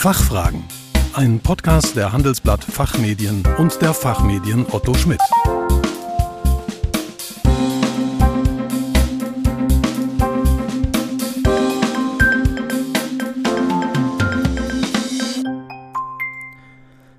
[0.00, 0.64] Fachfragen.
[1.12, 5.20] Ein Podcast der Handelsblatt Fachmedien und der Fachmedien Otto Schmidt.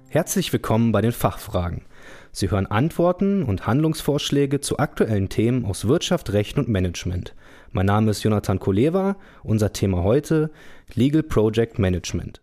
[0.09, 1.86] Herzlich willkommen bei den Fachfragen.
[2.32, 7.36] Sie hören Antworten und Handlungsvorschläge zu aktuellen Themen aus Wirtschaft, Recht und Management.
[7.73, 9.18] Mein Name ist Jonathan Koleva.
[9.43, 10.50] Unser Thema heute
[10.95, 12.41] Legal Project Management.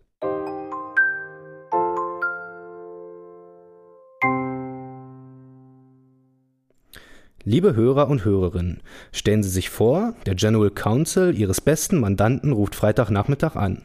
[7.45, 8.81] Liebe Hörer und Hörerinnen,
[9.13, 13.83] stellen Sie sich vor, der General Counsel Ihres besten Mandanten ruft Freitagnachmittag an.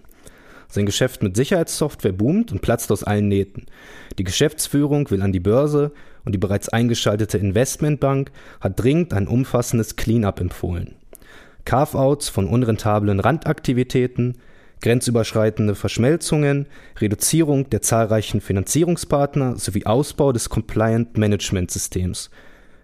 [0.67, 3.67] Sein Geschäft mit Sicherheitssoftware boomt und platzt aus allen Nähten.
[4.17, 5.91] Die Geschäftsführung will an die Börse
[6.25, 10.95] und die bereits eingeschaltete Investmentbank hat dringend ein umfassendes Cleanup empfohlen.
[11.63, 14.39] Carve-outs von unrentablen Randaktivitäten,
[14.81, 16.66] grenzüberschreitende Verschmelzungen,
[16.99, 22.31] Reduzierung der zahlreichen Finanzierungspartner sowie Ausbau des Compliant Management Systems.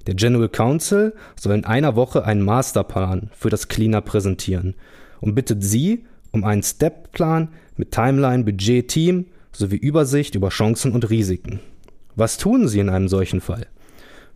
[0.10, 4.74] Der General Counsel soll in einer Woche einen Masterplan für das Cleanup präsentieren
[5.22, 11.12] und bittet Sie um einen Step-Plan mit Timeline, Budget, Team sowie Übersicht über Chancen und
[11.12, 11.60] Risiken.
[12.16, 13.68] Was tun Sie in einem solchen Fall?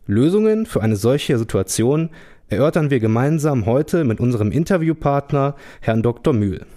[0.05, 2.11] Lösungen für eine solche Situation
[2.49, 6.35] erörtern wir gemeinsam heute mit unserem Interviewpartner, Herrn Dr.
[6.35, 6.67] Mühl.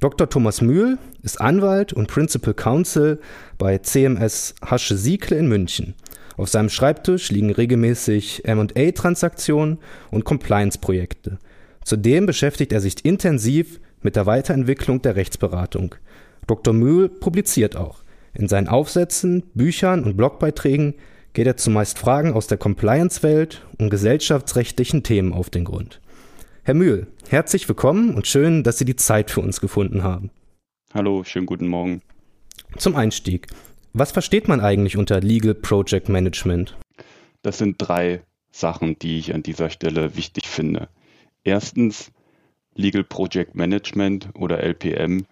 [0.00, 0.28] Dr.
[0.28, 3.20] Thomas Mühl ist Anwalt und Principal Counsel
[3.56, 5.94] bei CMS Hasche Siekle in München.
[6.36, 9.78] Auf seinem Schreibtisch liegen regelmäßig M&A-Transaktionen
[10.10, 11.38] und Compliance-Projekte.
[11.84, 15.94] Zudem beschäftigt er sich intensiv mit der Weiterentwicklung der Rechtsberatung.
[16.46, 16.74] Dr.
[16.74, 18.02] Mühl publiziert auch.
[18.34, 20.94] In seinen Aufsätzen, Büchern und Blogbeiträgen
[21.32, 26.00] geht er zumeist Fragen aus der Compliance-Welt und gesellschaftsrechtlichen Themen auf den Grund.
[26.64, 30.30] Herr Mühl, herzlich willkommen und schön, dass Sie die Zeit für uns gefunden haben.
[30.92, 32.02] Hallo, schönen guten Morgen.
[32.76, 33.48] Zum Einstieg.
[33.98, 36.76] Was versteht man eigentlich unter Legal Project Management?
[37.40, 38.20] Das sind drei
[38.50, 40.90] Sachen, die ich an dieser Stelle wichtig finde.
[41.44, 42.12] Erstens,
[42.74, 45.24] Legal Project Management oder LPM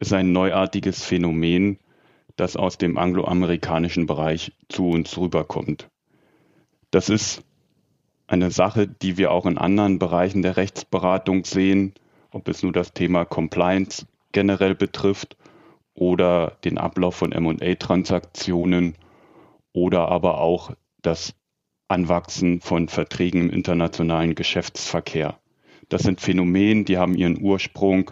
[0.00, 1.78] ist ein neuartiges Phänomen,
[2.36, 5.88] das aus dem angloamerikanischen Bereich zu uns rüberkommt.
[6.90, 7.42] Das ist
[8.26, 11.94] eine Sache, die wir auch in anderen Bereichen der Rechtsberatung sehen,
[12.32, 15.38] ob es nur das Thema Compliance generell betrifft
[15.94, 18.94] oder den Ablauf von MA-Transaktionen
[19.72, 20.72] oder aber auch
[21.02, 21.34] das
[21.88, 25.38] Anwachsen von Verträgen im internationalen Geschäftsverkehr.
[25.88, 28.10] Das sind Phänomene, die haben ihren Ursprung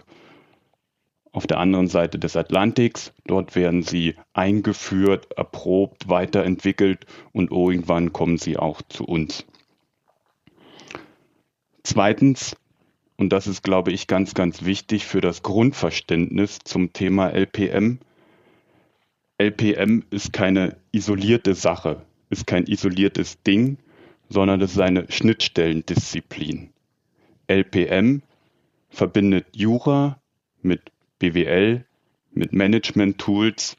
[1.31, 3.11] auf der anderen Seite des Atlantiks.
[3.25, 9.45] Dort werden sie eingeführt, erprobt, weiterentwickelt und irgendwann kommen sie auch zu uns.
[11.83, 12.55] Zweitens,
[13.23, 17.99] und das ist, glaube ich, ganz, ganz wichtig für das Grundverständnis zum Thema LPM.
[19.37, 23.77] LPM ist keine isolierte Sache, ist kein isoliertes Ding,
[24.27, 26.71] sondern es ist eine Schnittstellendisziplin.
[27.47, 28.23] LPM
[28.89, 30.19] verbindet Jura
[30.61, 31.85] mit BWL,
[32.33, 33.77] mit Management Tools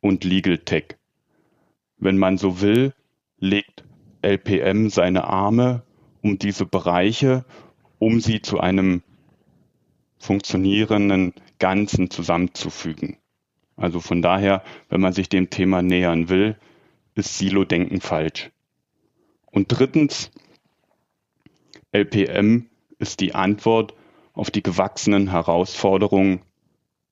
[0.00, 0.96] und Legal Tech.
[1.98, 2.94] Wenn man so will,
[3.38, 3.84] legt
[4.22, 5.82] LPM seine Arme
[6.22, 7.44] um diese Bereiche,
[7.98, 9.02] um sie zu einem
[10.18, 13.18] funktionierenden Ganzen zusammenzufügen.
[13.76, 16.56] Also von daher, wenn man sich dem Thema nähern will,
[17.14, 18.50] ist Silo-Denken falsch.
[19.46, 20.30] Und drittens,
[21.92, 22.66] LPM
[22.98, 23.94] ist die Antwort
[24.32, 26.42] auf die gewachsenen Herausforderungen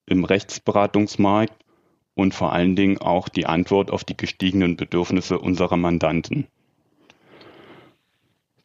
[0.05, 1.65] im Rechtsberatungsmarkt
[2.13, 6.47] und vor allen Dingen auch die Antwort auf die gestiegenen Bedürfnisse unserer Mandanten.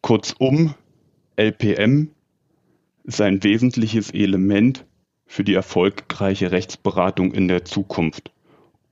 [0.01, 0.75] Kurzum,
[1.37, 2.11] LPM
[3.05, 4.85] ist ein wesentliches Element
[5.27, 8.33] für die erfolgreiche Rechtsberatung in der Zukunft.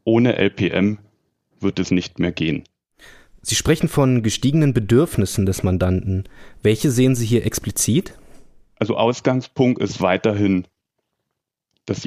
[0.04, 0.98] Ohne LPM
[1.60, 2.64] wird es nicht mehr gehen.
[3.42, 6.24] Sie sprechen von gestiegenen Bedürfnissen des Mandanten.
[6.62, 8.18] Welche sehen Sie hier explizit?
[8.78, 10.66] Also Ausgangspunkt ist weiterhin
[11.86, 12.06] das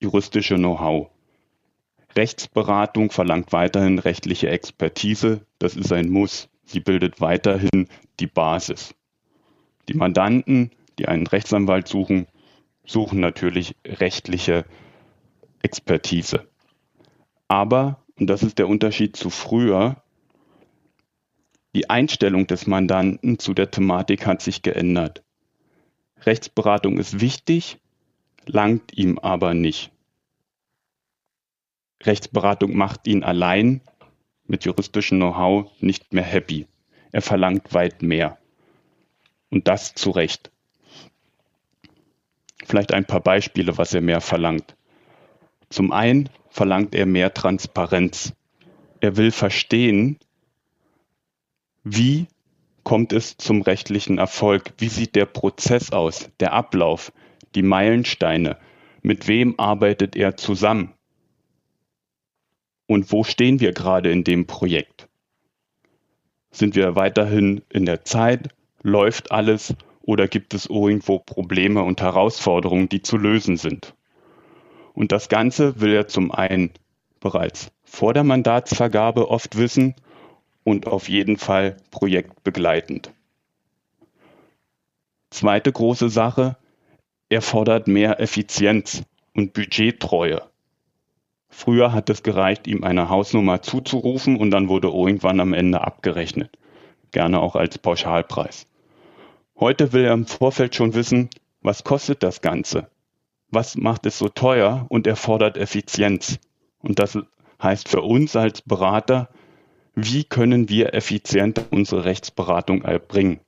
[0.00, 1.08] juristische Know-how.
[2.16, 5.40] Rechtsberatung verlangt weiterhin rechtliche Expertise.
[5.58, 6.48] Das ist ein Muss.
[6.64, 7.88] Sie bildet weiterhin
[8.18, 8.94] die Basis.
[9.88, 12.26] Die Mandanten, die einen Rechtsanwalt suchen,
[12.84, 14.64] suchen natürlich rechtliche
[15.62, 16.48] Expertise.
[17.48, 20.02] Aber, und das ist der Unterschied zu früher,
[21.74, 25.22] die Einstellung des Mandanten zu der Thematik hat sich geändert.
[26.22, 27.78] Rechtsberatung ist wichtig,
[28.46, 29.92] langt ihm aber nicht.
[32.02, 33.82] Rechtsberatung macht ihn allein
[34.46, 36.66] mit juristischem Know-how nicht mehr happy.
[37.12, 38.38] Er verlangt weit mehr.
[39.50, 40.50] Und das zu Recht.
[42.64, 44.76] Vielleicht ein paar Beispiele, was er mehr verlangt.
[45.68, 48.32] Zum einen verlangt er mehr Transparenz.
[49.00, 50.18] Er will verstehen,
[51.84, 52.26] wie
[52.82, 54.72] kommt es zum rechtlichen Erfolg?
[54.78, 57.12] Wie sieht der Prozess aus, der Ablauf,
[57.54, 58.56] die Meilensteine?
[59.02, 60.92] Mit wem arbeitet er zusammen?
[62.86, 65.08] Und wo stehen wir gerade in dem Projekt?
[66.50, 68.55] Sind wir weiterhin in der Zeit?
[68.82, 69.74] Läuft alles?
[70.02, 73.94] Oder gibt es irgendwo Probleme und Herausforderungen, die zu lösen sind?
[74.94, 76.70] Und das Ganze will er zum einen
[77.20, 79.94] bereits vor der Mandatsvergabe oft wissen
[80.64, 83.12] und auf jeden Fall projektbegleitend.
[85.30, 86.56] Zweite große Sache,
[87.28, 89.02] er fordert mehr Effizienz
[89.34, 90.42] und Budgettreue.
[91.48, 96.56] Früher hat es gereicht, ihm eine Hausnummer zuzurufen und dann wurde irgendwann am Ende abgerechnet.
[97.12, 98.66] Gerne auch als Pauschalpreis.
[99.58, 101.30] Heute will er im Vorfeld schon wissen,
[101.62, 102.90] was kostet das Ganze?
[103.50, 104.86] Was macht es so teuer?
[104.88, 106.38] Und er fordert Effizienz.
[106.80, 107.18] Und das
[107.62, 109.28] heißt für uns als Berater,
[109.94, 113.40] wie können wir effizient unsere Rechtsberatung erbringen,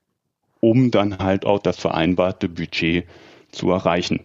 [0.61, 3.07] um dann halt auch das vereinbarte Budget
[3.53, 4.25] zu erreichen.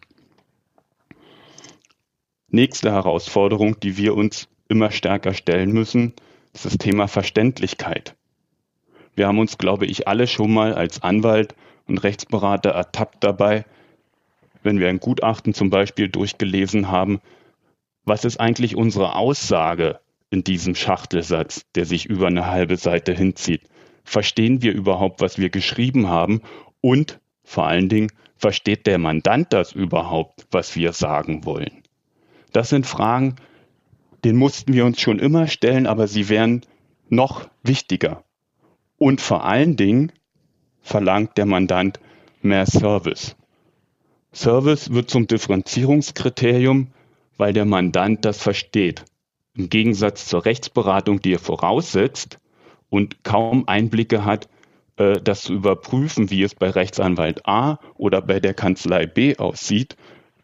[2.47, 6.13] Nächste Herausforderung, die wir uns immer stärker stellen müssen,
[6.53, 8.15] ist das Thema Verständlichkeit.
[9.15, 11.55] Wir haben uns, glaube ich, alle schon mal als Anwalt
[11.87, 13.65] und Rechtsberater ertappt dabei,
[14.63, 17.19] wenn wir ein Gutachten zum Beispiel durchgelesen haben,
[18.05, 19.99] was ist eigentlich unsere Aussage
[20.29, 23.61] in diesem Schachtelsatz, der sich über eine halbe Seite hinzieht?
[24.03, 26.41] Verstehen wir überhaupt, was wir geschrieben haben?
[26.81, 31.83] Und vor allen Dingen, versteht der Mandant das überhaupt, was wir sagen wollen?
[32.51, 33.35] Das sind Fragen,
[34.25, 36.61] den mussten wir uns schon immer stellen, aber sie wären
[37.09, 38.23] noch wichtiger.
[38.97, 40.11] Und vor allen Dingen
[40.81, 41.99] verlangt der Mandant
[42.41, 43.35] mehr Service.
[44.33, 46.87] Service wird zum Differenzierungskriterium,
[47.37, 49.05] weil der Mandant das versteht.
[49.55, 52.39] Im Gegensatz zur Rechtsberatung, die er voraussetzt
[52.89, 54.49] und kaum Einblicke hat,
[54.97, 59.95] äh, das zu überprüfen, wie es bei Rechtsanwalt A oder bei der Kanzlei B aussieht,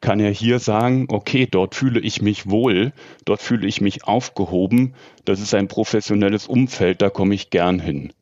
[0.02, 2.94] kann er hier sagen, okay, dort fühle ich mich wohl,
[3.26, 4.94] dort fühle ich mich aufgehoben,
[5.26, 8.14] das ist ein professionelles Umfeld, da komme ich gern hin.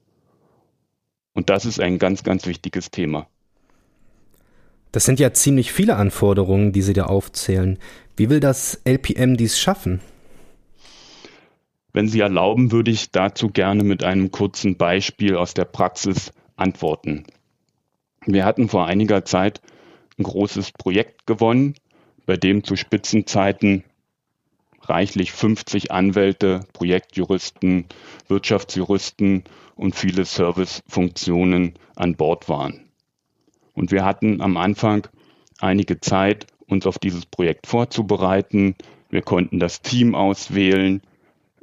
[1.37, 3.27] Und das ist ein ganz, ganz wichtiges Thema.
[4.91, 7.77] Das sind ja ziemlich viele Anforderungen, die Sie da aufzählen.
[8.15, 10.01] Wie will das LPM dies schaffen?
[11.93, 17.27] Wenn Sie erlauben, würde ich dazu gerne mit einem kurzen Beispiel aus der Praxis antworten.
[18.25, 19.61] Wir hatten vor einiger Zeit
[20.17, 21.75] ein großes Projekt gewonnen,
[22.25, 23.83] bei dem zu Spitzenzeiten
[24.89, 27.85] reichlich 50 Anwälte, Projektjuristen,
[28.27, 29.43] Wirtschaftsjuristen
[29.75, 32.89] und viele Servicefunktionen an Bord waren.
[33.73, 35.07] Und wir hatten am Anfang
[35.59, 38.75] einige Zeit, uns auf dieses Projekt vorzubereiten.
[39.09, 41.01] Wir konnten das Team auswählen,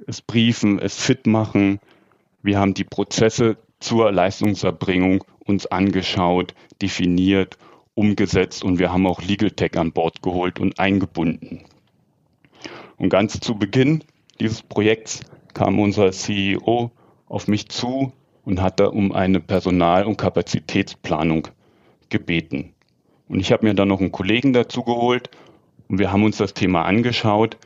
[0.06, 1.80] es briefen, es fit machen.
[2.42, 7.58] Wir haben die Prozesse zur Leistungserbringung uns angeschaut, definiert,
[7.94, 11.64] umgesetzt und wir haben auch Legal Tech an Bord geholt und eingebunden.
[12.96, 14.04] Und ganz zu Beginn
[14.40, 15.20] dieses Projekts
[15.52, 16.90] kam unser CEO
[17.26, 18.12] auf mich zu
[18.44, 21.48] und hatte um eine Personal- und Kapazitätsplanung
[22.08, 22.74] gebeten.
[23.28, 25.30] Und ich habe mir dann noch einen Kollegen dazu geholt
[25.88, 27.56] und wir haben uns das Thema angeschaut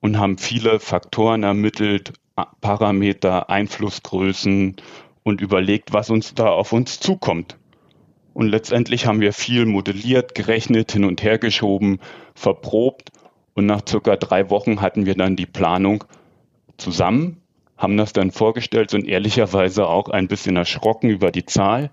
[0.00, 2.12] und haben viele Faktoren ermittelt,
[2.60, 4.76] Parameter, Einflussgrößen
[5.22, 7.58] und überlegt, was uns da auf uns zukommt.
[8.34, 12.00] Und letztendlich haben wir viel modelliert, gerechnet, hin und her geschoben,
[12.34, 13.10] verprobt.
[13.54, 16.04] Und nach circa drei Wochen hatten wir dann die Planung
[16.78, 17.42] zusammen,
[17.76, 21.90] haben das dann vorgestellt, sind ehrlicherweise auch ein bisschen erschrocken über die Zahl,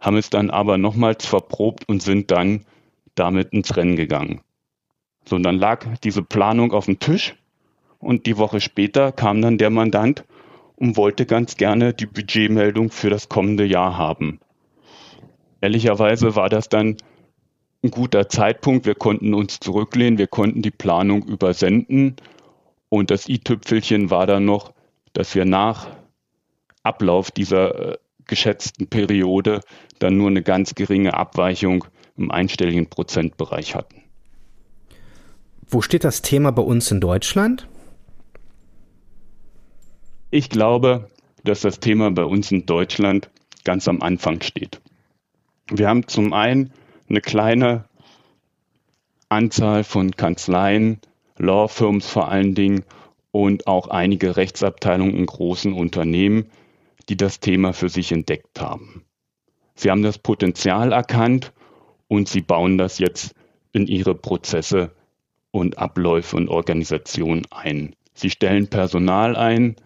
[0.00, 2.64] haben es dann aber nochmals verprobt und sind dann
[3.14, 4.40] damit ins Rennen gegangen.
[5.26, 7.34] So, und dann lag diese Planung auf dem Tisch
[7.98, 10.24] und die Woche später kam dann der Mandant
[10.76, 14.40] und wollte ganz gerne die Budgetmeldung für das kommende Jahr haben.
[15.60, 16.96] Ehrlicherweise war das dann
[17.84, 18.86] ein guter Zeitpunkt.
[18.86, 22.16] Wir konnten uns zurücklehnen, wir konnten die Planung übersenden
[22.88, 24.72] und das i-Tüpfelchen war dann noch,
[25.12, 25.88] dass wir nach
[26.82, 29.60] Ablauf dieser äh, geschätzten Periode
[29.98, 31.84] dann nur eine ganz geringe Abweichung
[32.16, 34.02] im einstelligen Prozentbereich hatten.
[35.68, 37.68] Wo steht das Thema bei uns in Deutschland?
[40.30, 41.08] Ich glaube,
[41.44, 43.30] dass das Thema bei uns in Deutschland
[43.64, 44.80] ganz am Anfang steht.
[45.70, 46.72] Wir haben zum einen
[47.14, 47.84] eine kleine
[49.28, 50.98] Anzahl von Kanzleien,
[51.38, 52.82] Law Firms vor allen Dingen
[53.30, 56.46] und auch einige Rechtsabteilungen in großen Unternehmen,
[57.08, 59.04] die das Thema für sich entdeckt haben.
[59.76, 61.52] Sie haben das Potenzial erkannt
[62.08, 63.36] und sie bauen das jetzt
[63.72, 64.90] in ihre Prozesse
[65.52, 67.94] und Abläufe und Organisation ein.
[68.14, 69.76] Sie stellen Personal ein,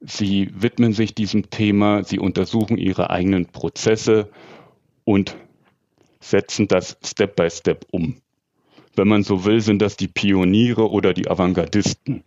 [0.00, 4.30] sie widmen sich diesem Thema, sie untersuchen ihre eigenen Prozesse
[5.04, 5.36] und
[6.24, 8.20] setzen das Step by Step um.
[8.96, 12.24] Wenn man so will, sind das die Pioniere oder die Avantgardisten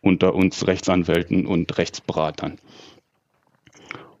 [0.00, 2.58] unter uns Rechtsanwälten und Rechtsberatern.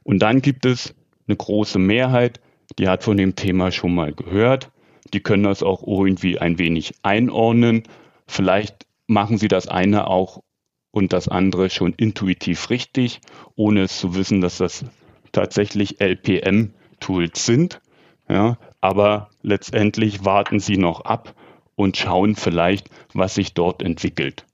[0.04, 0.94] Und dann gibt es
[1.26, 2.40] eine große Mehrheit,
[2.78, 4.70] die hat von dem Thema schon mal gehört.
[5.12, 7.82] Die können das auch irgendwie ein wenig einordnen.
[8.26, 10.42] Vielleicht machen sie das eine auch
[10.90, 13.20] und das andere schon intuitiv richtig,
[13.56, 14.84] ohne es zu wissen, dass das
[15.32, 17.80] tatsächlich LPM-Tools sind.
[18.28, 21.34] Ja, aber letztendlich warten sie noch ab
[21.76, 24.44] und schauen vielleicht, was sich dort entwickelt.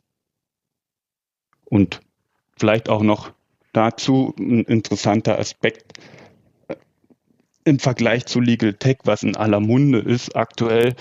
[1.65, 2.01] Und
[2.57, 3.33] vielleicht auch noch
[3.73, 5.95] dazu ein interessanter Aspekt
[7.65, 10.95] im Vergleich zu Legal Tech, was in aller Munde ist aktuell,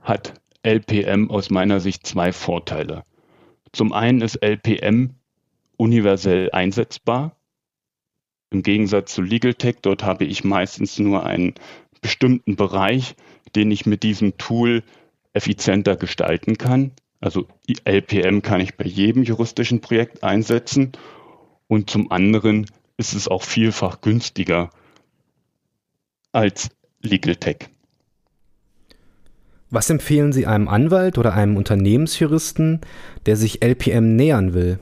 [0.00, 3.04] hat LPM aus meiner Sicht zwei Vorteile.
[3.72, 5.14] Zum einen ist LPM
[5.76, 7.36] universell einsetzbar.
[8.50, 11.54] Im Gegensatz zu Legal Tech, dort habe ich meistens nur einen
[12.00, 13.14] bestimmten Bereich,
[13.54, 14.82] den ich mit diesem Tool
[15.32, 16.92] effizienter gestalten kann.
[17.20, 17.46] Also
[17.84, 20.92] LPM kann ich bei jedem juristischen Projekt einsetzen
[21.68, 24.70] und zum anderen ist es auch vielfach günstiger
[26.32, 26.70] als
[27.02, 27.68] Legal Tech.
[29.70, 32.80] Was empfehlen Sie einem Anwalt oder einem Unternehmensjuristen,
[33.26, 34.78] der sich LPM nähern will?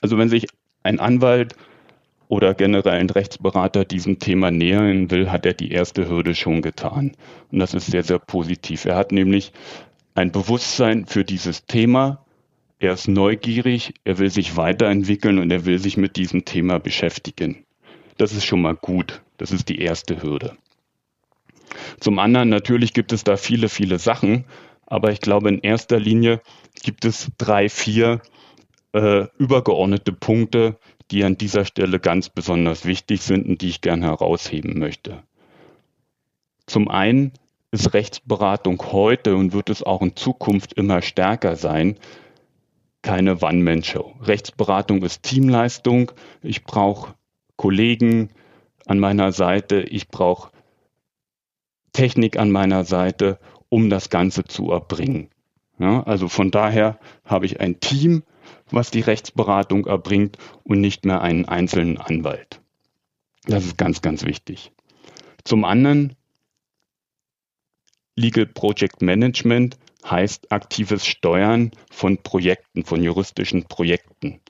[0.00, 0.46] Also wenn sich
[0.82, 1.54] ein Anwalt
[2.28, 7.16] oder generell ein Rechtsberater diesem Thema nähern will, hat er die erste Hürde schon getan.
[7.50, 8.84] Und das ist sehr, sehr positiv.
[8.84, 9.52] Er hat nämlich
[10.14, 12.24] ein Bewusstsein für dieses Thema.
[12.78, 17.64] Er ist neugierig, er will sich weiterentwickeln und er will sich mit diesem Thema beschäftigen.
[18.18, 19.22] Das ist schon mal gut.
[19.38, 20.56] Das ist die erste Hürde.
[22.00, 24.44] Zum anderen, natürlich gibt es da viele, viele Sachen,
[24.86, 26.40] aber ich glaube, in erster Linie
[26.82, 28.20] gibt es drei, vier
[28.92, 30.78] äh, übergeordnete Punkte,
[31.10, 35.22] die an dieser Stelle ganz besonders wichtig sind und die ich gerne herausheben möchte.
[36.66, 37.32] Zum einen
[37.70, 41.96] ist Rechtsberatung heute und wird es auch in Zukunft immer stärker sein,
[43.02, 44.14] keine One-Man-Show.
[44.22, 46.12] Rechtsberatung ist Teamleistung.
[46.42, 47.14] Ich brauche
[47.56, 48.30] Kollegen
[48.86, 50.50] an meiner Seite, ich brauche
[51.92, 53.38] Technik an meiner Seite,
[53.68, 55.30] um das Ganze zu erbringen.
[55.78, 58.24] Ja, also von daher habe ich ein Team,
[58.70, 62.60] was die Rechtsberatung erbringt und nicht mehr einen einzelnen Anwalt.
[63.44, 64.72] Das ist ganz, ganz wichtig.
[65.44, 66.14] Zum anderen,
[68.16, 74.40] Legal Project Management heißt aktives Steuern von Projekten, von juristischen Projekten.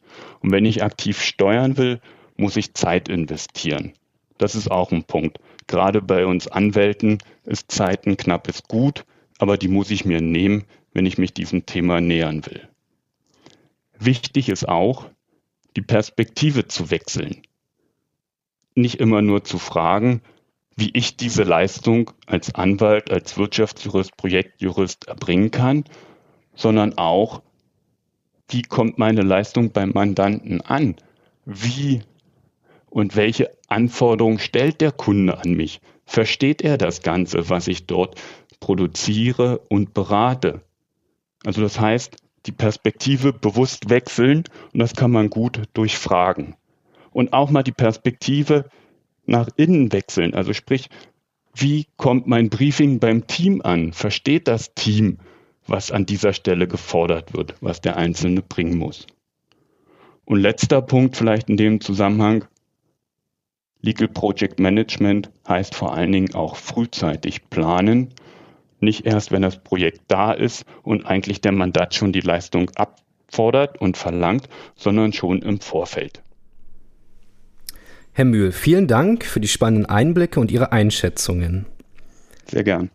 [0.40, 2.00] Und wenn ich aktiv steuern will,
[2.37, 3.92] muss ich Zeit investieren.
[4.38, 5.38] Das ist auch ein Punkt.
[5.66, 9.04] Gerade bei uns Anwälten ist Zeit ein knappes Gut,
[9.38, 12.68] aber die muss ich mir nehmen, wenn ich mich diesem Thema nähern will.
[13.98, 15.06] Wichtig ist auch,
[15.76, 17.42] die Perspektive zu wechseln.
[18.74, 20.22] Nicht immer nur zu fragen,
[20.76, 25.84] wie ich diese Leistung als Anwalt, als Wirtschaftsjurist, Projektjurist erbringen kann,
[26.54, 27.42] sondern auch,
[28.48, 30.96] wie kommt meine Leistung beim Mandanten an?
[31.44, 32.02] Wie
[32.90, 35.80] und welche Anforderungen stellt der Kunde an mich?
[36.06, 38.14] Versteht er das Ganze, was ich dort
[38.60, 40.62] produziere und berate?
[41.44, 42.16] Also das heißt,
[42.48, 46.56] die Perspektive bewusst wechseln und das kann man gut durch Fragen.
[47.12, 48.70] Und auch mal die Perspektive
[49.26, 50.34] nach innen wechseln.
[50.34, 50.88] Also sprich,
[51.54, 53.92] wie kommt mein Briefing beim Team an?
[53.92, 55.18] Versteht das Team,
[55.66, 59.06] was an dieser Stelle gefordert wird, was der Einzelne bringen muss?
[60.24, 62.44] Und letzter Punkt vielleicht in dem Zusammenhang,
[63.80, 68.12] Legal Project Management heißt vor allen Dingen auch frühzeitig planen.
[68.80, 73.80] Nicht erst, wenn das Projekt da ist und eigentlich der Mandat schon die Leistung abfordert
[73.80, 76.23] und verlangt, sondern schon im Vorfeld.
[78.12, 81.66] Herr Mühl, vielen Dank für die spannenden Einblicke und Ihre Einschätzungen.
[82.47, 82.90] Sehr gern.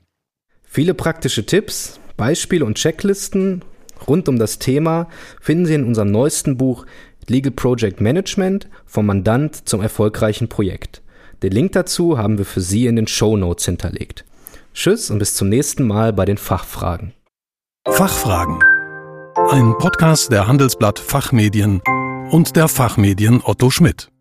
[0.64, 3.64] Viele praktische Tipps, Beispiele und Checklisten
[4.08, 5.08] rund um das Thema
[5.40, 6.86] finden Sie in unserem neuesten Buch
[7.28, 11.02] Legal Project Management vom Mandant zum erfolgreichen Projekt.
[11.42, 14.26] Den Link dazu haben wir für Sie in den Show Notes hinterlegt.
[14.74, 17.14] Tschüss und bis zum nächsten Mal bei den Fachfragen.
[17.88, 18.60] Fachfragen.
[19.50, 21.82] Ein Podcast der Handelsblatt Fachmedien
[22.32, 24.13] und der Fachmedien Otto Schmidt.